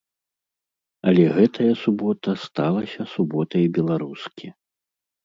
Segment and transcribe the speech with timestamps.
[1.11, 4.47] Але гэтая субота сталася суботай беларускі.